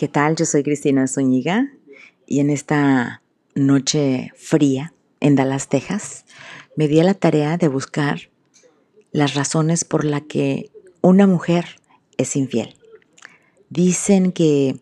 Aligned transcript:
¿Qué 0.00 0.08
tal? 0.08 0.34
Yo 0.34 0.46
soy 0.46 0.62
Cristina 0.62 1.06
Zúñiga 1.06 1.74
y 2.26 2.40
en 2.40 2.48
esta 2.48 3.20
noche 3.54 4.32
fría 4.34 4.94
en 5.20 5.36
Dallas, 5.36 5.68
Texas, 5.68 6.24
me 6.74 6.88
di 6.88 7.00
a 7.00 7.04
la 7.04 7.12
tarea 7.12 7.58
de 7.58 7.68
buscar 7.68 8.30
las 9.12 9.34
razones 9.34 9.84
por 9.84 10.06
las 10.06 10.22
que 10.22 10.70
una 11.02 11.26
mujer 11.26 11.66
es 12.16 12.34
infiel. 12.34 12.78
Dicen 13.68 14.32
que 14.32 14.80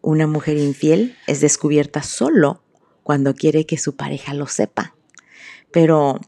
una 0.00 0.26
mujer 0.26 0.56
infiel 0.56 1.14
es 1.28 1.40
descubierta 1.40 2.02
solo 2.02 2.64
cuando 3.04 3.36
quiere 3.36 3.66
que 3.66 3.78
su 3.78 3.94
pareja 3.94 4.34
lo 4.34 4.48
sepa. 4.48 4.96
Pero 5.70 6.20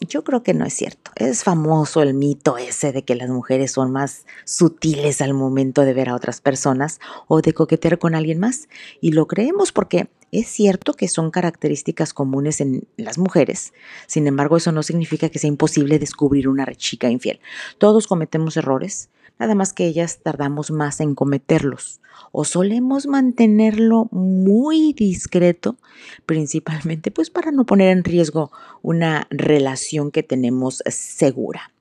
yo 0.00 0.24
creo 0.24 0.42
que 0.42 0.54
no 0.54 0.64
es 0.64 0.74
cierto. 0.74 1.10
Es 1.16 1.44
famoso 1.44 2.02
el 2.02 2.14
mito 2.14 2.56
ese 2.56 2.92
de 2.92 3.04
que 3.04 3.14
las 3.14 3.28
mujeres 3.28 3.72
son 3.72 3.92
más 3.92 4.26
sutiles 4.44 5.20
al 5.20 5.34
momento 5.34 5.82
de 5.82 5.94
ver 5.94 6.08
a 6.08 6.14
otras 6.14 6.40
personas 6.40 7.00
o 7.28 7.42
de 7.42 7.52
coquetear 7.52 7.98
con 7.98 8.14
alguien 8.14 8.38
más. 8.38 8.68
Y 9.00 9.12
lo 9.12 9.26
creemos 9.26 9.72
porque 9.72 10.08
es 10.32 10.46
cierto 10.48 10.94
que 10.94 11.08
son 11.08 11.30
características 11.30 12.14
comunes 12.14 12.60
en 12.60 12.86
las 12.96 13.18
mujeres. 13.18 13.72
Sin 14.06 14.26
embargo, 14.26 14.56
eso 14.56 14.72
no 14.72 14.82
significa 14.82 15.28
que 15.28 15.38
sea 15.38 15.48
imposible 15.48 15.98
descubrir 15.98 16.48
una 16.48 16.66
chica 16.74 17.10
infiel. 17.10 17.40
Todos 17.78 18.06
cometemos 18.06 18.56
errores, 18.56 19.10
nada 19.40 19.54
más 19.54 19.72
que 19.72 19.86
ellas 19.86 20.20
tardamos 20.22 20.70
más 20.70 21.00
en 21.00 21.14
cometerlos 21.14 22.00
o 22.30 22.44
solemos 22.44 23.06
mantenerlo 23.06 24.08
muy 24.12 24.92
discreto, 24.92 25.78
principalmente 26.26 27.10
pues 27.10 27.30
para 27.30 27.50
no 27.50 27.64
poner 27.64 27.88
en 27.88 28.04
riesgo 28.04 28.52
una 28.82 29.26
relación 29.30 30.10
que 30.10 30.22
tenemos 30.22 30.82
segura. 30.86 31.72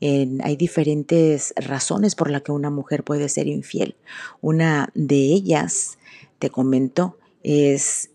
hay 0.00 0.56
diferentes 0.56 1.54
razones 1.56 2.14
por 2.14 2.30
las 2.30 2.42
que 2.42 2.52
una 2.52 2.70
mujer 2.70 3.02
puede 3.02 3.28
ser 3.28 3.48
infiel. 3.48 3.96
Una 4.40 4.90
de 4.94 5.16
ellas, 5.16 5.98
te 6.38 6.50
comento, 6.50 7.18
es 7.42 8.10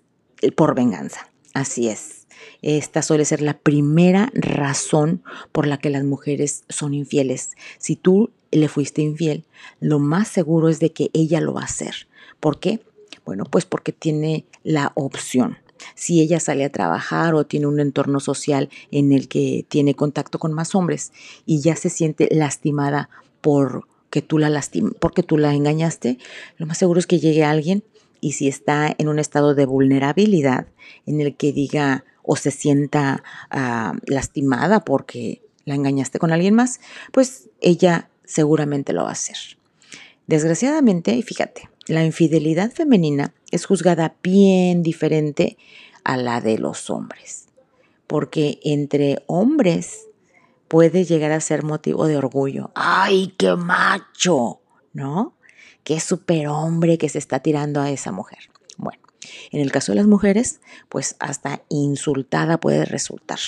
por 0.56 0.76
venganza. 0.76 1.30
Así 1.54 1.89
es. 1.89 2.28
Esta 2.62 3.02
suele 3.02 3.26
ser 3.26 3.42
la 3.42 3.58
primera 3.58 4.32
razón 4.34 5.23
por 5.52 5.67
la 5.67 5.78
que 5.80 5.89
las 5.89 6.04
mujeres 6.04 6.64
son 6.70 6.94
infieles. 6.94 7.52
Si 7.78 7.95
tú 7.95 8.32
le 8.56 8.68
fuiste 8.68 9.02
infiel, 9.02 9.46
lo 9.80 10.00
más 10.00 10.28
seguro 10.28 10.70
es 10.70 10.80
de 10.80 10.92
que 10.92 11.09
ella 11.14 11.42
lo 11.42 11.54
va 11.54 11.62
a 11.62 11.66
hacer. 11.66 12.08
¿Por 12.40 12.60
qué? 12.60 12.80
Bueno, 13.26 13.45
pues 13.45 13.66
porque 13.66 13.92
tiene 13.92 14.45
la 14.64 14.92
opción. 14.95 15.58
Si 15.95 16.22
ella 16.22 16.40
sale 16.40 16.66
a 16.66 16.72
trabajar 16.72 17.36
o 17.36 17.45
tiene 17.45 17.68
un 17.68 17.80
entorno 17.80 18.20
social 18.20 18.70
en 18.92 19.12
el 19.12 19.28
que 19.28 19.66
tiene 19.68 19.95
contacto 19.95 20.40
con 20.40 20.54
más 20.54 20.76
hombres 20.76 21.12
y 21.45 21.62
ya 21.62 21.76
se 21.76 21.90
siente 21.90 22.30
lastimada 22.32 23.10
por 23.42 23.88
que 24.10 24.22
tú 24.22 24.38
la 24.38 24.62
porque 25.00 25.23
tú 25.23 25.38
la 25.38 25.54
engañaste, 25.54 26.20
lo 26.58 26.67
más 26.67 26.78
seguro 26.78 27.00
es 27.00 27.08
que 27.08 27.20
llegue 27.20 27.44
alguien 27.44 27.84
y 28.22 28.34
si 28.34 28.48
está 28.48 28.94
en 28.98 29.10
un 29.10 29.20
estado 29.20 29.56
de 29.56 29.66
vulnerabilidad 29.66 30.67
en 31.06 31.20
el 31.20 31.36
que 31.36 31.52
diga 31.52 32.06
o 32.22 32.36
se 32.36 32.52
sienta 32.52 33.23
ah, 33.50 33.95
lastimada 34.06 34.86
porque 34.86 35.42
la 35.66 35.76
engañaste 35.76 36.20
con 36.20 36.32
alguien 36.32 36.54
más, 36.54 36.80
pues 37.12 37.50
ella 37.60 38.10
seguramente 38.26 38.94
lo 38.94 39.04
va 39.04 39.10
a 39.10 39.14
hacer. 39.14 39.38
Desgraciadamente, 40.28 41.22
fíjate, 41.22 41.70
la 41.88 42.06
infidelidad 42.06 42.72
femenina 42.72 43.34
es 43.52 43.66
juzgada 43.66 44.16
bien 44.24 44.84
diferente 44.84 45.58
a 46.04 46.18
la 46.18 46.40
de 46.40 46.58
los 46.58 46.90
hombres, 46.90 47.48
porque 48.08 48.60
entre 48.64 49.24
hombres 49.28 50.08
puede 50.68 51.04
llegar 51.04 51.32
a 51.32 51.42
ser 51.42 51.64
motivo 51.64 52.08
de 52.08 52.18
orgullo. 52.18 52.72
¡Ay, 52.76 53.34
qué 53.38 53.56
macho! 53.56 54.62
¿No? 54.94 55.36
Qué 55.84 56.00
superhombre 56.00 56.98
que 56.98 57.10
se 57.10 57.18
está 57.18 57.40
tirando 57.40 57.82
a 57.82 57.92
esa 57.92 58.12
mujer. 58.12 58.50
Bueno, 58.78 59.02
en 59.52 59.60
el 59.60 59.72
caso 59.72 59.92
de 59.92 59.98
las 59.98 60.08
mujeres, 60.08 60.62
pues 60.88 61.16
hasta 61.20 61.64
insultada 61.70 62.60
puede 62.60 62.86
resultar, 62.86 63.39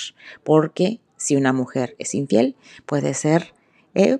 porque 0.43 0.99
si 1.17 1.35
una 1.35 1.53
mujer 1.53 1.95
es 1.97 2.13
infiel, 2.13 2.55
puede 2.85 3.13
ser 3.13 3.53
eh, 3.93 4.19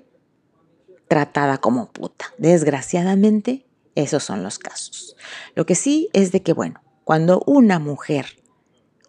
tratada 1.08 1.58
como 1.58 1.90
puta. 1.90 2.26
Desgraciadamente, 2.38 3.66
esos 3.94 4.22
son 4.22 4.42
los 4.42 4.58
casos. 4.58 5.16
Lo 5.54 5.66
que 5.66 5.74
sí 5.74 6.08
es 6.12 6.32
de 6.32 6.42
que, 6.42 6.52
bueno, 6.52 6.82
cuando 7.04 7.42
una 7.46 7.78
mujer 7.78 8.26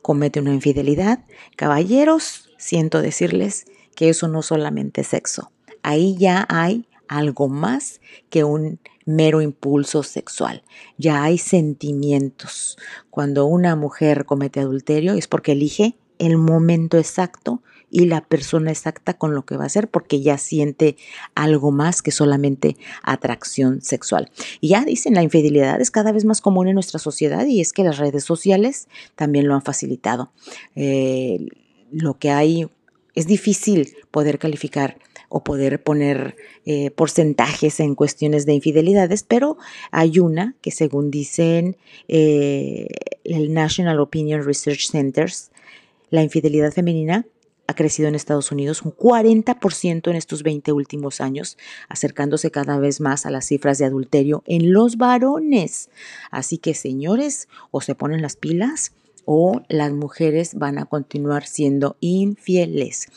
comete 0.02 0.40
una 0.40 0.54
infidelidad, 0.54 1.26
caballeros, 1.56 2.50
siento 2.58 3.02
decirles 3.02 3.66
que 3.96 4.10
eso 4.10 4.28
no 4.28 4.42
solamente 4.42 5.02
es 5.02 5.08
sexo. 5.08 5.52
Ahí 5.84 6.16
ya 6.18 6.46
hay 6.50 6.88
algo 7.08 7.48
más 7.48 8.02
que 8.30 8.44
un 8.44 8.80
mero 9.06 9.42
impulso 9.42 10.04
sexual. 10.04 10.64
Ya 10.98 11.24
hay 11.24 11.38
sentimientos. 11.38 12.78
Cuando 13.10 13.46
una 13.46 13.76
mujer 13.76 14.26
comete 14.26 14.60
adulterio 14.60 15.14
es 15.14 15.28
porque 15.28 15.54
elige 15.54 15.98
el 16.20 16.38
momento 16.38 16.98
exacto 16.98 17.64
y 17.90 18.06
la 18.06 18.22
persona 18.22 18.72
exacta 18.72 19.14
con 19.14 19.34
lo 19.34 19.46
que 19.46 19.56
va 19.56 19.64
a 19.64 19.68
hacer 19.68 19.88
porque 19.88 20.22
ya 20.22 20.38
siente 20.38 20.98
algo 21.36 21.72
más 21.72 22.02
que 22.02 22.12
solamente 22.12 22.76
atracción 23.04 23.82
sexual. 23.82 24.30
Y 24.60 24.70
ya 24.70 24.84
dicen, 24.84 25.14
la 25.14 25.24
infidelidad 25.24 25.80
es 25.80 25.92
cada 25.92 26.12
vez 26.12 26.26
más 26.26 26.42
común 26.42 26.68
en 26.68 26.74
nuestra 26.74 27.00
sociedad 27.00 27.46
y 27.46 27.62
es 27.62 27.74
que 27.74 27.84
las 27.84 27.98
redes 27.98 28.24
sociales 28.24 28.88
también 29.16 29.48
lo 29.48 29.56
han 29.56 29.62
facilitado. 29.62 30.32
Eh, 30.76 31.48
lo 31.92 32.18
que 32.18 32.32
hay 32.32 32.68
es 33.16 33.26
difícil 33.28 33.96
poder 34.12 34.38
calificar 34.38 35.00
o 35.30 35.44
poder 35.44 35.84
poner 35.84 36.36
eh, 36.66 36.92
porcentajes 36.92 37.80
en 37.80 37.96
cuestiones 37.96 38.46
de 38.46 38.54
infidelidades, 38.54 39.24
pero 39.24 39.58
hay 39.92 40.20
una 40.20 40.56
que 40.62 40.72
según 40.72 41.12
dicen 41.12 41.78
eh, 42.08 42.88
el 43.24 43.54
National 43.54 44.00
Opinion 44.00 44.44
Research 44.44 44.90
Centers, 44.90 45.52
la 46.10 46.24
infidelidad 46.24 46.72
femenina 46.72 47.26
ha 47.68 47.76
crecido 47.76 48.08
en 48.08 48.16
Estados 48.16 48.52
Unidos 48.52 48.82
un 48.82 48.94
40% 48.94 50.10
en 50.10 50.16
estos 50.16 50.42
20 50.42 50.72
últimos 50.72 51.22
años, 51.22 51.58
acercándose 51.90 52.50
cada 52.50 52.80
vez 52.80 53.02
más 53.02 53.26
a 53.26 53.30
las 53.30 53.46
cifras 53.46 53.78
de 53.78 53.86
adulterio 53.86 54.44
en 54.48 54.72
los 54.72 54.98
varones. 54.98 55.90
Así 56.32 56.58
que, 56.58 56.74
señores, 56.74 57.50
o 57.72 57.82
se 57.82 57.94
ponen 57.94 58.22
las 58.22 58.38
pilas 58.38 58.94
o 59.30 59.62
las 59.68 59.92
mujeres 59.92 60.56
van 60.56 60.80
a 60.80 60.86
continuar 60.86 61.46
siendo 61.46 61.98
infieles. 62.00 63.10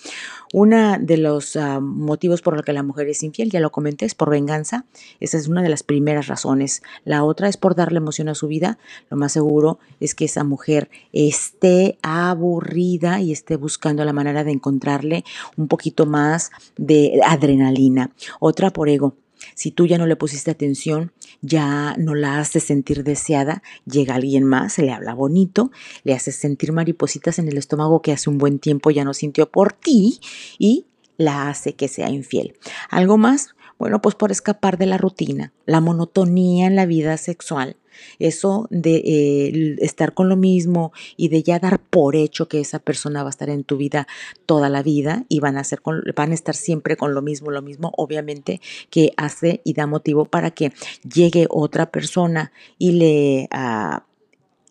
Uno 0.53 0.97
de 0.99 1.17
los 1.17 1.55
ah, 1.55 1.79
motivos 1.79 2.43
por 2.43 2.55
los 2.55 2.65
que 2.65 2.73
la 2.73 2.83
mujer 2.83 3.09
es 3.09 3.23
infiel, 3.23 3.49
ya 3.51 3.61
lo 3.61 3.71
comenté, 3.71 4.07
es 4.07 4.17
por 4.17 4.29
venganza. 4.29 4.87
Esa 5.21 5.39
es 5.39 5.47
una 5.47 5.63
de 5.63 5.69
las 5.69 5.85
primeras 5.85 6.27
razones. 6.27 6.83
La 7.05 7.23
otra 7.23 7.49
es 7.49 7.57
por 7.57 7.77
darle 7.77 7.99
emoción 7.99 8.29
a 8.29 8.35
su 8.35 8.49
vida. 8.49 8.77
Lo 9.09 9.17
más 9.17 9.31
seguro 9.31 9.79
es 10.01 10.17
que 10.17 10.25
esa 10.25 10.43
mujer 10.43 10.91
esté 11.13 11.97
aburrida 12.03 13.21
y 13.21 13.31
esté 13.31 13.55
buscando 13.55 14.05
la 14.05 14.13
manera 14.13 14.43
de 14.43 14.51
encontrarle 14.51 15.25
un 15.57 15.69
poquito 15.69 16.07
más 16.07 16.51
de 16.77 17.21
adrenalina. 17.25 18.11
Otra 18.41 18.71
por 18.73 18.89
ego. 18.89 19.15
Si 19.55 19.71
tú 19.71 19.87
ya 19.87 19.99
no 19.99 20.07
le 20.07 20.17
pusiste 20.17 20.51
atención, 20.51 21.13
ya 21.41 21.95
no 21.99 22.15
la 22.15 22.39
haces 22.39 22.65
sentir 22.65 23.05
deseada, 23.05 23.63
llega 23.87 24.15
alguien 24.15 24.45
más, 24.45 24.79
le 24.79 24.93
habla 24.93 25.15
bonito, 25.15 25.71
le 26.05 26.15
haces 26.15 26.37
sentir 26.37 26.73
maripositas 26.73 27.39
en 27.39 27.49
el 27.49 27.59
estómago 27.59 28.03
que 28.03 28.13
hace 28.13 28.31
un 28.31 28.39
buen 28.39 28.59
tiempo 28.59 28.91
ya 28.91 29.05
no 29.05 29.15
sintió 29.15 29.51
por 29.51 29.73
ti 29.73 30.21
y 30.59 30.87
la 31.17 31.49
hace 31.49 31.75
que 31.75 31.89
sea 31.89 32.11
infiel. 32.11 32.55
Algo 32.89 33.19
más, 33.19 33.55
bueno, 33.81 34.03
pues 34.03 34.15
por 34.15 34.31
escapar 34.31 34.77
de 34.77 34.85
la 34.85 34.99
rutina, 34.99 35.55
la 35.65 35.81
monotonía 35.81 36.67
en 36.67 36.77
la 36.77 36.85
vida 36.85 37.17
sexual. 37.17 37.79
Eso 38.19 38.69
de 38.71 38.97
eh, 38.97 39.77
estar 39.81 40.13
con 40.13 40.29
lo 40.29 40.37
mismo 40.37 40.93
y 41.17 41.29
de 41.29 41.43
ya 41.43 41.59
dar 41.59 41.81
por 41.81 42.15
hecho 42.15 42.47
que 42.47 42.61
esa 42.61 42.79
persona 42.79 43.23
va 43.23 43.31
a 43.31 43.37
estar 43.37 43.49
en 43.49 43.65
tu 43.65 43.79
vida 43.79 44.07
toda 44.45 44.69
la 44.69 44.83
vida 44.83 45.25
y 45.31 45.41
van 45.41 45.57
a, 45.57 45.65
ser 45.65 45.81
van 46.15 46.31
a 46.31 46.35
estar 46.35 46.55
siempre 46.55 46.97
con 46.97 47.15
lo 47.15 47.23
mismo, 47.23 47.51
lo 47.51 47.63
mismo, 47.63 47.91
obviamente 47.97 48.61
que 48.91 49.13
hace 49.17 49.63
y 49.65 49.73
da 49.73 49.87
motivo 49.87 50.27
para 50.27 50.51
que 50.51 50.73
llegue 51.03 51.47
otra 51.49 51.91
persona 51.91 52.53
y 52.79 52.93
le, 52.93 53.49
uh, 53.53 54.01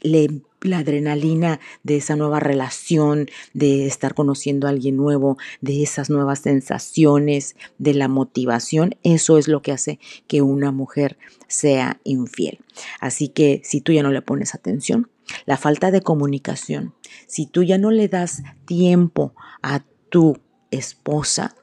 la 0.02 0.78
adrenalina 0.78 1.60
de 1.84 1.98
esa 1.98 2.16
nueva 2.16 2.40
relación, 2.40 3.30
de 3.54 3.86
estar 3.86 4.14
conociendo 4.14 4.68
a 4.68 4.72
alguien 4.72 4.98
nuevo, 4.98 5.38
de 5.62 5.84
esas 5.84 6.10
nuevas 6.10 6.40
sensaciones, 6.40 7.56
de 7.78 7.94
la 7.94 8.08
motivación, 8.08 8.96
eso 9.04 9.38
es 9.38 9.48
lo 9.48 9.62
que 9.62 9.72
hace 9.72 10.00
que 10.28 10.42
una 10.42 10.72
mujer 10.72 11.18
sea 11.48 12.00
infiel. 12.04 12.60
Así 13.00 13.30
que 13.30 13.62
si 13.64 13.82
tú 13.82 13.92
ya 13.92 14.04
no 14.04 14.12
le 14.12 14.22
pones 14.22 14.56
atención, 14.56 15.10
la 15.46 15.58
falta 15.58 15.92
de 15.92 16.02
comunicación, 16.02 16.94
si 17.28 17.46
tú 17.46 17.64
ya 17.64 17.78
no 17.78 17.92
le 17.92 18.08
das 18.08 18.42
tiempo 18.66 19.34
a 19.62 19.84
tu 20.10 20.40
esposa, 20.72 21.56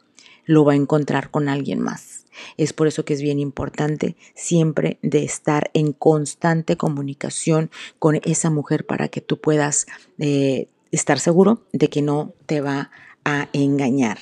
lo 0.44 0.64
va 0.64 0.72
a 0.72 0.76
encontrar 0.76 1.30
con 1.30 1.48
alguien 1.48 1.80
más 1.80 2.15
es 2.56 2.72
por 2.72 2.86
eso 2.86 3.04
que 3.04 3.14
es 3.14 3.22
bien 3.22 3.38
importante 3.38 4.16
siempre 4.34 4.98
de 5.02 5.24
estar 5.24 5.70
en 5.74 5.92
constante 5.92 6.76
comunicación 6.76 7.70
con 7.98 8.20
esa 8.24 8.50
mujer 8.50 8.86
para 8.86 9.08
que 9.08 9.20
tú 9.20 9.38
puedas 9.38 9.86
eh, 10.18 10.68
estar 10.90 11.18
seguro 11.18 11.62
de 11.72 11.88
que 11.88 12.02
no 12.02 12.32
te 12.46 12.60
va 12.60 12.90
a 13.24 13.48
engañar. 13.52 14.18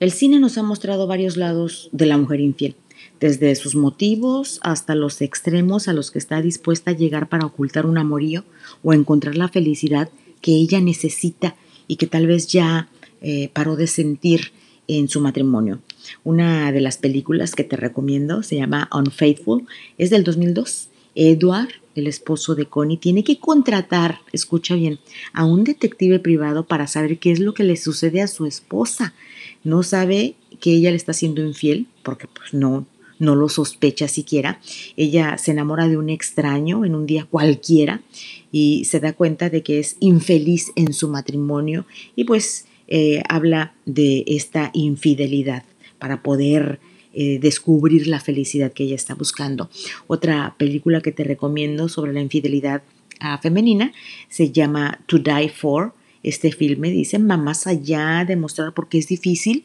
El 0.00 0.10
cine 0.10 0.40
nos 0.40 0.58
ha 0.58 0.62
mostrado 0.62 1.06
varios 1.06 1.36
lados 1.36 1.88
de 1.92 2.06
la 2.06 2.18
mujer 2.18 2.40
infiel. 2.40 2.76
desde 3.20 3.54
sus 3.54 3.76
motivos 3.76 4.58
hasta 4.62 4.96
los 4.96 5.20
extremos 5.22 5.86
a 5.86 5.92
los 5.92 6.10
que 6.10 6.18
está 6.18 6.42
dispuesta 6.42 6.90
a 6.90 6.94
llegar 6.94 7.28
para 7.28 7.46
ocultar 7.46 7.86
un 7.86 7.98
amorío 7.98 8.44
o 8.82 8.92
encontrar 8.92 9.36
la 9.36 9.48
felicidad 9.48 10.08
que 10.40 10.52
ella 10.52 10.80
necesita 10.80 11.54
y 11.86 11.96
que 11.96 12.06
tal 12.06 12.26
vez 12.26 12.48
ya 12.48 12.88
eh, 13.20 13.48
paró 13.52 13.76
de 13.76 13.86
sentir 13.86 14.52
en 14.88 15.08
su 15.08 15.20
matrimonio. 15.20 15.80
Una 16.24 16.72
de 16.72 16.80
las 16.80 16.98
películas 16.98 17.54
que 17.54 17.64
te 17.64 17.76
recomiendo 17.76 18.42
se 18.42 18.56
llama 18.56 18.88
Unfaithful, 18.92 19.66
es 19.98 20.10
del 20.10 20.24
2002. 20.24 20.88
Edward, 21.14 21.68
el 21.94 22.06
esposo 22.06 22.54
de 22.54 22.66
Connie, 22.66 22.96
tiene 22.96 23.22
que 23.24 23.38
contratar, 23.38 24.20
escucha 24.32 24.74
bien, 24.74 24.98
a 25.32 25.44
un 25.44 25.64
detective 25.64 26.18
privado 26.18 26.64
para 26.64 26.86
saber 26.86 27.18
qué 27.18 27.32
es 27.32 27.40
lo 27.40 27.54
que 27.54 27.64
le 27.64 27.76
sucede 27.76 28.22
a 28.22 28.28
su 28.28 28.46
esposa. 28.46 29.14
No 29.62 29.82
sabe 29.82 30.34
que 30.60 30.72
ella 30.72 30.90
le 30.90 30.96
está 30.96 31.12
siendo 31.12 31.44
infiel, 31.44 31.86
porque 32.02 32.28
pues 32.28 32.54
no, 32.54 32.86
no 33.18 33.36
lo 33.36 33.48
sospecha 33.48 34.08
siquiera. 34.08 34.60
Ella 34.96 35.38
se 35.38 35.50
enamora 35.50 35.88
de 35.88 35.96
un 35.96 36.08
extraño 36.10 36.84
en 36.84 36.94
un 36.94 37.06
día 37.06 37.26
cualquiera 37.30 38.02
y 38.50 38.84
se 38.86 39.00
da 39.00 39.12
cuenta 39.12 39.50
de 39.50 39.62
que 39.62 39.78
es 39.78 39.96
infeliz 40.00 40.72
en 40.76 40.92
su 40.92 41.08
matrimonio 41.08 41.86
y 42.16 42.24
pues 42.24 42.66
eh, 42.88 43.22
habla 43.28 43.74
de 43.86 44.24
esta 44.26 44.70
infidelidad 44.74 45.64
para 46.02 46.20
poder 46.20 46.80
eh, 47.14 47.38
descubrir 47.38 48.08
la 48.08 48.18
felicidad 48.18 48.72
que 48.72 48.82
ella 48.82 48.96
está 48.96 49.14
buscando. 49.14 49.70
Otra 50.08 50.56
película 50.58 51.00
que 51.00 51.12
te 51.12 51.22
recomiendo 51.22 51.88
sobre 51.88 52.12
la 52.12 52.20
infidelidad 52.20 52.82
ah, 53.20 53.38
femenina 53.38 53.92
se 54.28 54.50
llama 54.50 54.98
To 55.06 55.18
Die 55.18 55.48
For. 55.48 55.94
Este 56.24 56.50
filme 56.50 56.90
dice, 56.90 57.20
más 57.20 57.68
allá 57.68 58.24
de 58.26 58.34
mostrar 58.34 58.74
por 58.74 58.88
qué 58.88 58.98
es 58.98 59.06
difícil 59.06 59.64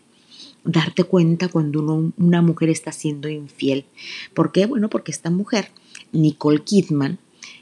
darte 0.63 1.05
cuenta 1.05 1.47
cuando 1.47 2.11
una 2.17 2.41
mujer 2.43 2.69
está 2.69 2.91
siendo 2.91 3.29
infiel. 3.29 3.85
¿Por 4.35 4.51
qué? 4.51 4.67
Bueno, 4.67 4.91
porque 4.91 5.11
esta 5.11 5.31
mujer, 5.31 5.69
Nicole 6.11 6.61
Kidman, 6.63 7.17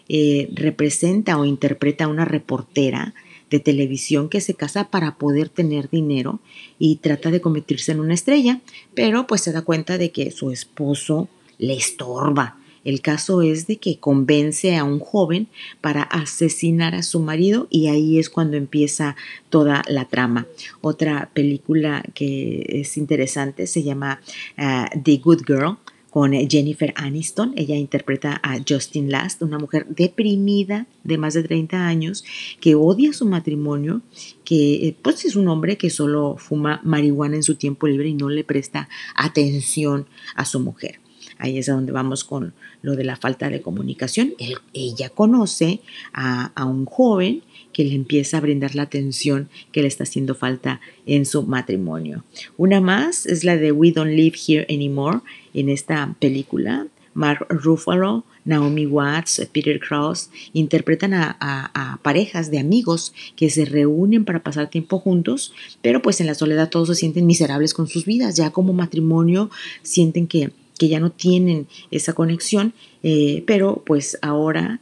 eh, 0.10 0.50
representa 0.54 1.38
o 1.38 1.45
interpreta 1.45 2.04
a 2.04 2.10
una 2.10 2.25
reportera 2.25 3.13
de 3.50 3.59
televisión 3.59 4.30
que 4.30 4.42
se 4.42 4.53
casa 4.53 4.89
para 4.89 5.18
poder 5.18 5.50
tener 5.50 5.89
dinero 5.89 6.39
y 6.80 6.97
trata 6.97 7.31
de 7.31 7.42
convertirse 7.42 7.92
en 7.92 8.00
una 8.00 8.13
estrella, 8.13 8.62
pero 8.94 9.27
pues 9.27 9.42
se 9.42 9.51
da 9.51 9.62
cuenta 9.62 9.97
de 9.97 10.12
que 10.12 10.31
su 10.31 10.51
esposo 10.51 11.30
le 11.57 11.74
estorba. 11.74 12.57
El 12.83 13.01
caso 13.01 13.42
es 13.42 13.65
de 13.65 13.77
que 13.77 13.97
convence 13.97 14.77
a 14.77 14.83
un 14.83 15.00
joven 15.00 15.47
para 15.81 16.03
asesinar 16.03 16.94
a 16.94 17.01
su 17.01 17.19
marido 17.19 17.68
y 17.71 17.88
ahí 17.88 18.19
es 18.19 18.30
cuando 18.30 18.57
empieza 18.57 19.15
toda 19.50 19.83
la 19.88 20.06
trama. 20.06 20.45
Otra 20.81 21.31
película 21.33 22.03
que 22.13 22.63
es 22.69 22.95
interesante 22.98 23.65
se 23.65 23.81
llama 23.81 24.21
ah, 24.57 24.88
The 25.03 25.18
Good 25.18 25.41
Girl 25.48 25.77
con 26.15 26.31
Jennifer 26.31 26.94
Aniston. 26.95 27.51
Ella 27.57 27.75
interpreta 27.75 28.39
a 28.41 28.59
Justin 28.65 29.12
Last, 29.12 29.41
una 29.41 29.59
mujer 29.59 29.85
deprimida 29.89 30.88
de 31.03 31.17
más 31.17 31.33
de 31.33 31.44
30 31.44 31.88
años 31.88 32.23
que 32.62 32.73
odia 32.73 33.12
su 33.12 33.25
matrimonio, 33.25 34.01
que 34.45 34.88
eh, 34.88 34.95
pues 35.01 35.25
es 35.25 35.35
un 35.35 35.50
hombre 35.50 35.77
que 35.77 35.89
solo 35.89 36.38
fuma 36.38 36.79
marihuana 36.85 37.35
en 37.35 37.44
su 37.44 37.56
tiempo 37.56 37.85
libre 37.88 38.07
y 38.07 38.13
no 38.13 38.29
le 38.29 38.45
presta 38.45 38.88
atención 39.13 40.07
a 40.35 40.45
su 40.45 40.62
mujer. 40.62 41.01
Ahí 41.38 41.57
es 41.57 41.67
a 41.67 41.73
donde 41.73 41.91
vamos 41.91 42.23
con 42.23 42.53
lo 42.81 42.95
de 42.95 43.03
la 43.03 43.17
falta 43.17 43.50
de 43.50 43.62
comunicación. 43.62 44.35
ella 44.71 45.09
conoce 45.09 45.81
a, 46.13 46.53
a 46.56 46.63
un 46.63 46.85
joven 46.85 47.44
que 47.75 47.83
le 47.83 47.94
empieza 47.94 48.38
a 48.38 48.39
brindar 48.39 48.74
la 48.74 48.83
atención 48.83 49.50
que 49.74 49.81
le 49.81 49.89
está 49.89 50.04
haciendo 50.04 50.33
falta 50.33 50.80
en 51.06 51.25
su 51.25 51.44
matrimonio. 51.44 52.24
Una 52.56 52.80
más 52.80 53.25
es 53.25 53.44
la 53.44 53.57
de 53.57 53.74
We 53.74 53.92
Don't 53.92 54.13
Live 54.13 54.38
Here 54.48 54.66
Anymore 54.69 55.19
en 55.54 55.68
esta 55.68 56.16
película. 56.22 56.88
Mark 57.13 57.45
Ruffalo, 57.50 58.24
Naomi 58.45 58.86
Watts, 58.86 59.45
Peter 59.51 59.77
Krause 59.81 60.30
interpretan 60.54 61.13
a, 61.16 62.00
parejas 62.01 62.50
de 62.50 62.60
amigos 62.60 63.13
que 63.36 63.50
se 63.50 63.66
reúnen 63.66 64.24
para 64.24 64.42
pasar 64.42 64.69
tiempo 64.69 65.00
juntos, 65.00 65.54
pero 65.81 66.01
pues 66.01 66.22
en 66.22 66.27
la 66.27 66.36
soledad 66.36 66.69
todos 66.69 66.88
se 66.88 66.95
sienten 66.95 67.25
miserables 67.25 67.74
con 67.74 67.88
sus 67.88 68.06
vidas, 68.06 68.38
ya 68.38 68.51
como 68.51 68.72
matrimonio 68.72 69.50
sienten 69.81 70.27
que, 70.27 70.51
ya 70.80 71.01
no 71.01 71.12
tienen 71.12 71.68
esa 71.92 72.13
conexión, 72.13 72.74
eh, 73.04 73.44
pero 73.45 73.83
pues 73.86 74.18
ahora 74.22 74.80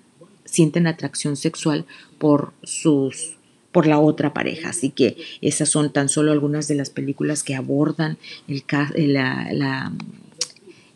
sienten 0.54 0.88
atracción 0.88 1.36
sexual 1.36 1.86
por 2.20 2.54
sus 2.64 3.36
por 3.72 3.88
la 3.88 4.00
otra 4.00 4.34
pareja. 4.34 4.70
Así 4.70 4.92
que 4.92 5.18
esas 5.42 5.68
son 5.68 5.92
tan 5.92 6.08
solo 6.08 6.32
algunas 6.32 6.68
de 6.68 6.76
las 6.76 6.92
películas 6.92 7.44
que 7.44 7.56
abordan 7.56 8.20
el, 8.48 9.14
la, 9.14 9.92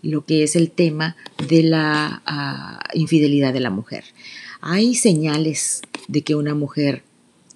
lo 0.04 0.25
que 0.25 0.44
es 0.44 0.56
el 0.56 0.69
tema 0.69 1.18
de 1.50 1.63
la 1.63 2.21
ah, 2.25 2.80
infidelidad 2.94 3.51
de 3.51 3.62
la 3.62 3.71
mujer. 3.71 4.06
Hay 4.62 4.94
señales 4.94 5.81
de 6.07 6.21
que 6.21 6.36
una 6.36 6.53
mujer 6.53 7.03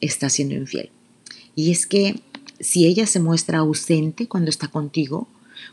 está 0.02 0.30
siendo 0.30 0.56
infiel. 0.56 0.90
Y 1.56 1.72
es 1.72 1.86
que 1.86 2.20
si 2.60 2.88
ella 2.88 3.06
se 3.06 3.20
muestra 3.20 3.60
ausente 3.60 4.28
cuando 4.28 4.50
está 4.50 4.70
contigo, 4.70 5.28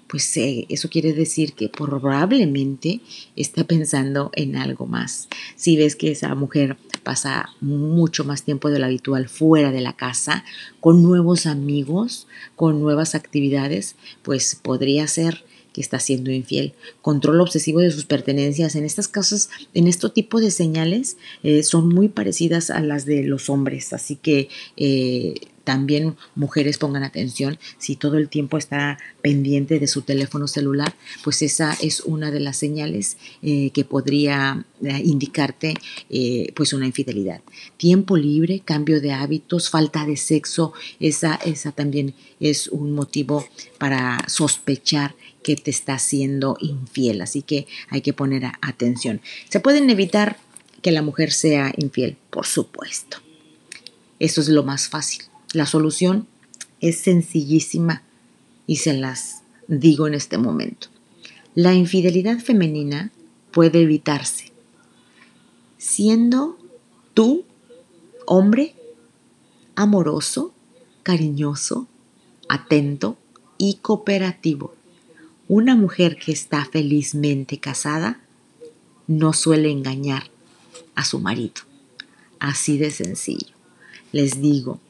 pues 0.06 0.36
eh, 0.36 0.66
eso 0.68 0.88
quiere 0.88 1.12
decir 1.12 1.52
que 1.52 1.68
probablemente 1.68 3.00
está 3.36 3.64
pensando 3.64 4.30
en 4.34 4.56
algo 4.56 4.86
más. 4.86 5.28
Si 5.56 5.76
ves 5.76 5.96
que 5.96 6.10
esa 6.10 6.34
mujer 6.34 6.76
pasa 7.02 7.50
mucho 7.60 8.24
más 8.24 8.42
tiempo 8.42 8.70
de 8.70 8.78
lo 8.78 8.86
habitual 8.86 9.28
fuera 9.28 9.70
de 9.70 9.80
la 9.80 9.94
casa, 9.94 10.44
con 10.80 11.02
nuevos 11.02 11.46
amigos, 11.46 12.26
con 12.56 12.80
nuevas 12.80 13.14
actividades, 13.14 13.96
pues 14.22 14.54
podría 14.54 15.06
ser 15.06 15.44
que 15.72 15.80
está 15.80 16.00
siendo 16.00 16.30
infiel, 16.30 16.72
control 17.02 17.40
obsesivo 17.40 17.80
de 17.80 17.90
sus 17.90 18.04
pertenencias. 18.04 18.74
En 18.74 18.84
estas 18.84 19.08
casos, 19.08 19.50
en 19.74 19.86
este 19.86 20.08
tipo 20.10 20.40
de 20.40 20.50
señales 20.50 21.16
eh, 21.42 21.62
son 21.62 21.88
muy 21.88 22.08
parecidas 22.08 22.70
a 22.70 22.80
las 22.80 23.04
de 23.04 23.22
los 23.22 23.50
hombres, 23.50 23.92
así 23.92 24.16
que 24.16 24.48
eh, 24.76 25.34
también 25.68 26.16
mujeres 26.34 26.78
pongan 26.78 27.04
atención, 27.04 27.58
si 27.76 27.94
todo 27.94 28.16
el 28.16 28.30
tiempo 28.30 28.56
está 28.56 28.96
pendiente 29.20 29.78
de 29.78 29.86
su 29.86 30.00
teléfono 30.00 30.48
celular, 30.48 30.94
pues 31.22 31.42
esa 31.42 31.76
es 31.82 32.00
una 32.00 32.30
de 32.30 32.40
las 32.40 32.56
señales 32.56 33.18
eh, 33.42 33.68
que 33.74 33.84
podría 33.84 34.64
eh, 34.82 35.02
indicarte 35.04 35.74
eh, 36.08 36.54
pues 36.56 36.72
una 36.72 36.86
infidelidad. 36.86 37.42
Tiempo 37.76 38.16
libre, 38.16 38.62
cambio 38.64 39.02
de 39.02 39.12
hábitos, 39.12 39.68
falta 39.68 40.06
de 40.06 40.16
sexo, 40.16 40.72
esa, 41.00 41.34
esa 41.44 41.70
también 41.72 42.14
es 42.40 42.68
un 42.68 42.92
motivo 42.92 43.46
para 43.76 44.26
sospechar 44.26 45.16
que 45.42 45.54
te 45.54 45.70
está 45.70 45.96
haciendo 45.96 46.56
infiel, 46.60 47.20
así 47.20 47.42
que 47.42 47.66
hay 47.90 48.00
que 48.00 48.14
poner 48.14 48.44
atención. 48.62 49.20
¿Se 49.50 49.60
pueden 49.60 49.90
evitar 49.90 50.38
que 50.80 50.92
la 50.92 51.02
mujer 51.02 51.30
sea 51.30 51.74
infiel? 51.76 52.16
Por 52.30 52.46
supuesto. 52.46 53.18
Eso 54.18 54.40
es 54.40 54.48
lo 54.48 54.62
más 54.62 54.88
fácil. 54.88 55.28
La 55.52 55.66
solución 55.66 56.26
es 56.80 56.98
sencillísima 56.98 58.02
y 58.66 58.76
se 58.76 58.94
las 58.94 59.42
digo 59.66 60.06
en 60.06 60.14
este 60.14 60.38
momento. 60.38 60.88
La 61.54 61.74
infidelidad 61.74 62.38
femenina 62.38 63.10
puede 63.50 63.82
evitarse 63.82 64.48
siendo 65.78 66.58
tú, 67.14 67.44
hombre, 68.26 68.74
amoroso, 69.76 70.52
cariñoso, 71.02 71.88
atento 72.48 73.16
y 73.56 73.74
cooperativo. 73.76 74.74
Una 75.46 75.76
mujer 75.76 76.18
que 76.18 76.32
está 76.32 76.64
felizmente 76.66 77.58
casada 77.58 78.20
no 79.06 79.32
suele 79.32 79.70
engañar 79.70 80.24
a 80.94 81.04
su 81.04 81.20
marido. 81.20 81.62
Así 82.38 82.76
de 82.76 82.90
sencillo. 82.90 83.54
Les 84.12 84.42
digo, 84.42 84.80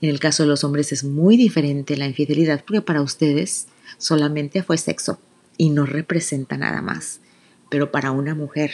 en 0.00 0.10
el 0.10 0.20
caso 0.20 0.42
de 0.42 0.48
los 0.48 0.64
hombres 0.64 0.92
es 0.92 1.04
muy 1.04 1.36
diferente 1.36 1.96
la 1.96 2.06
infidelidad 2.06 2.64
porque 2.64 2.82
para 2.82 3.02
ustedes 3.02 3.66
solamente 3.98 4.62
fue 4.62 4.76
sexo 4.76 5.18
y 5.56 5.70
no 5.70 5.86
representa 5.86 6.56
nada 6.58 6.82
más. 6.82 7.20
Pero 7.70 7.90
para 7.90 8.10
una 8.10 8.34
mujer, 8.34 8.72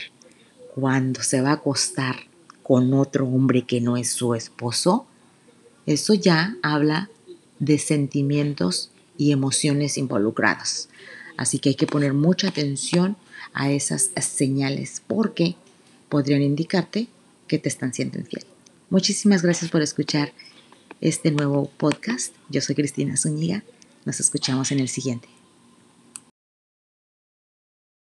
cuando 0.74 1.22
se 1.22 1.40
va 1.40 1.50
a 1.50 1.54
acostar 1.54 2.16
con 2.62 2.92
otro 2.94 3.26
hombre 3.26 3.62
que 3.62 3.80
no 3.80 3.96
es 3.96 4.10
su 4.10 4.34
esposo, 4.34 5.06
eso 5.86 6.14
ya 6.14 6.56
habla 6.62 7.08
de 7.58 7.78
sentimientos 7.78 8.90
y 9.16 9.32
emociones 9.32 9.98
involucradas. 9.98 10.88
Así 11.36 11.58
que 11.58 11.70
hay 11.70 11.74
que 11.74 11.86
poner 11.86 12.12
mucha 12.12 12.48
atención 12.48 13.16
a 13.52 13.70
esas 13.70 14.10
señales 14.20 15.02
porque 15.06 15.56
podrían 16.08 16.42
indicarte 16.42 17.08
que 17.46 17.58
te 17.58 17.68
están 17.68 17.94
siendo 17.94 18.18
infiel. 18.18 18.44
Muchísimas 18.90 19.42
gracias 19.42 19.70
por 19.70 19.82
escuchar 19.82 20.32
este 21.02 21.32
nuevo 21.32 21.68
podcast. 21.76 22.32
Yo 22.48 22.60
soy 22.60 22.76
Cristina 22.76 23.16
Zúñiga. 23.16 23.64
Nos 24.04 24.20
escuchamos 24.20 24.70
en 24.70 24.78
el 24.78 24.88
siguiente. 24.88 25.28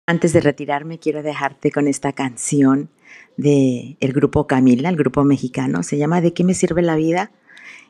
Antes 0.08 0.34
de 0.34 0.40
retirarme, 0.40 1.00
quiero 1.00 1.24
dejarte 1.24 1.72
con 1.72 1.88
esta 1.88 2.14
canción 2.14 2.90
del 3.38 3.98
el 4.00 4.14
grupo 4.14 4.46
Camila, 4.46 4.90
el 4.90 4.98
grupo 4.98 5.24
mexicano. 5.24 5.82
Se 5.82 5.98
llama 5.98 6.22
¿De 6.22 6.34
qué 6.34 6.44
me 6.44 6.54
sirve 6.54 6.84
la 6.84 6.96
vida? 6.96 7.32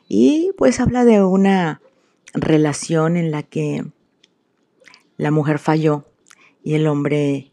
Y 0.08 0.52
pues 0.56 0.80
habla 0.80 1.04
de 1.04 1.22
una 1.22 1.82
relación 2.32 3.18
en 3.18 3.30
la 3.30 3.42
que 3.42 3.84
la 5.18 5.30
mujer 5.30 5.58
falló 5.58 6.06
y 6.64 6.74
el 6.74 6.86
hombre 6.86 7.52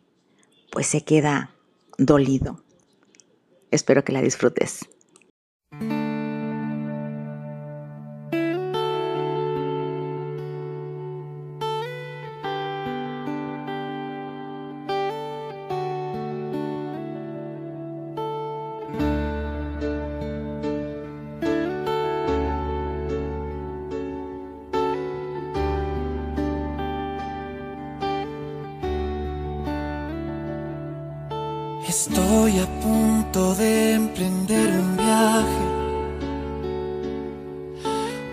pues 0.71 0.87
se 0.87 1.03
queda 1.03 1.53
dolido. 1.97 2.63
Espero 3.69 4.05
que 4.05 4.13
la 4.13 4.21
disfrutes. 4.21 4.87
Estoy 32.01 32.57
a 32.59 32.67
punto 32.79 33.53
de 33.55 33.95
emprender 33.95 34.69
un 34.69 34.95
viaje 34.95 35.65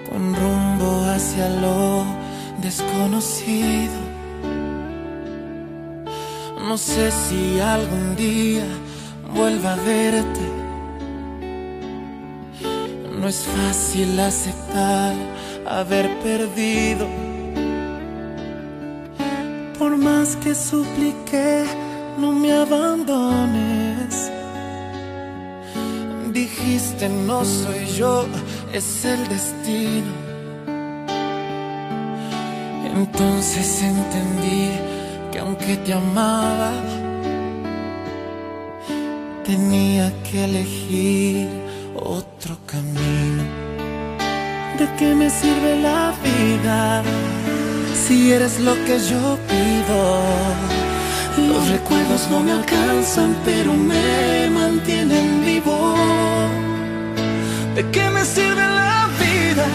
con 0.09 0.37
rumbo 0.37 1.05
hacia 1.11 1.49
lo 1.49 2.05
desconocido. 2.63 3.99
No 6.69 6.79
sé 6.79 7.11
si 7.11 7.59
algún 7.59 8.15
día 8.15 8.67
vuelva 9.35 9.73
a 9.73 9.83
verte. 9.95 10.47
No 13.19 13.27
es 13.27 13.45
fácil 13.57 14.21
aceptar 14.21 15.13
haber 15.69 16.07
perdido. 16.21 17.09
Por 19.77 19.97
más 19.97 20.37
que 20.37 20.55
supliqué 20.55 21.65
no 22.19 22.33
me 22.33 22.53
abandones. 22.53 23.46
Dijiste 26.99 27.15
no 27.27 27.45
soy 27.45 27.85
yo, 27.99 28.25
es 28.73 29.05
el 29.05 29.29
destino. 29.29 30.13
Entonces 32.95 33.83
entendí 33.83 34.71
que 35.31 35.39
aunque 35.41 35.77
te 35.77 35.93
amaba, 35.93 36.73
tenía 39.45 40.11
que 40.23 40.45
elegir 40.45 41.49
otro 41.95 42.57
camino. 42.65 43.43
¿De 44.79 44.89
qué 44.99 45.15
me 45.15 45.29
sirve 45.29 45.81
la 45.83 46.15
vida 46.25 47.03
si 48.07 48.33
eres 48.33 48.59
lo 48.61 48.73
que 48.87 48.99
yo 48.99 49.39
pido? 49.51 50.21
Los 51.47 51.69
recuerdos 51.69 52.27
no 52.31 52.41
me 52.41 52.53
alcanzan, 52.53 53.37
pero 53.45 53.75
me 53.75 54.49
mantienen 54.49 55.45
vivo. 55.45 55.95
¿De 57.77 57.85
qué 57.91 58.09
me 58.09 58.25
sirve 58.25 58.67
la 58.83 59.07
vida 59.21 59.67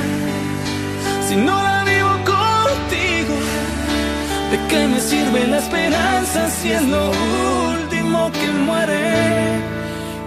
si 1.27 1.35
no 1.35 1.61
la 1.61 1.83
vivo 1.83 2.09
contigo? 2.33 3.35
¿De 4.49 4.57
qué 4.69 4.87
me 4.87 4.99
sirve 4.99 5.45
la 5.45 5.59
esperanza 5.59 6.49
si 6.49 6.71
es 6.71 6.81
lo 6.81 7.11
último 7.11 8.31
que 8.31 8.47
muere? 8.65 9.59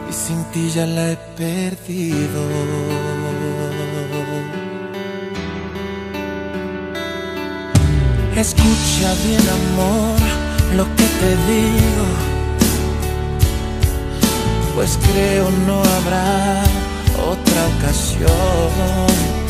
Y 0.08 0.12
sin 0.12 0.44
ti 0.52 0.70
ya 0.70 0.86
la 0.86 1.10
he 1.10 1.16
perdido. 1.36 2.42
Escucha 8.36 9.08
bien, 9.26 9.44
amor 9.58 10.20
lo 10.76 10.84
que 10.96 11.06
te 11.20 11.30
digo, 11.50 12.06
pues 14.76 14.96
creo 15.06 15.50
no 15.66 15.82
habrá 15.96 16.62
otra 17.54 17.66
ocasión 17.68 19.43